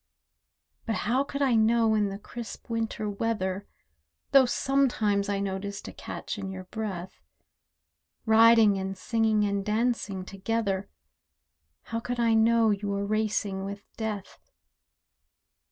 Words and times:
But 0.87 0.95
how 1.05 1.23
could 1.23 1.43
I 1.43 1.53
know 1.53 1.93
in 1.93 2.09
the 2.09 2.17
crisp 2.17 2.71
winter 2.71 3.07
weather 3.07 3.67
(Though 4.31 4.47
sometimes 4.47 5.29
I 5.29 5.39
noticed 5.39 5.87
a 5.87 5.93
catch 5.93 6.39
in 6.39 6.49
your 6.49 6.63
breath), 6.63 7.21
Riding 8.25 8.79
and 8.79 8.97
singing 8.97 9.43
and 9.45 9.63
dancing 9.63 10.25
together, 10.25 10.89
How 11.83 11.99
could 11.99 12.19
I 12.19 12.33
know 12.33 12.71
you 12.71 12.87
were 12.87 13.05
racing 13.05 13.63
with 13.63 13.83
death? 13.95 14.39